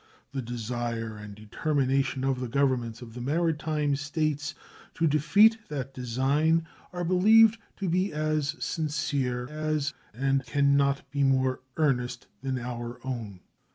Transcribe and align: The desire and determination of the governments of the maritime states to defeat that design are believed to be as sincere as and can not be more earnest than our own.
The 0.31 0.41
desire 0.41 1.15
and 1.15 1.35
determination 1.35 2.23
of 2.23 2.39
the 2.39 2.47
governments 2.47 3.03
of 3.03 3.13
the 3.13 3.21
maritime 3.21 3.95
states 3.95 4.55
to 4.95 5.05
defeat 5.05 5.59
that 5.69 5.93
design 5.93 6.65
are 6.91 7.03
believed 7.03 7.59
to 7.77 7.87
be 7.87 8.11
as 8.11 8.55
sincere 8.57 9.47
as 9.47 9.93
and 10.11 10.43
can 10.43 10.75
not 10.75 11.03
be 11.11 11.21
more 11.21 11.59
earnest 11.77 12.25
than 12.41 12.57
our 12.57 12.99
own. 13.05 13.41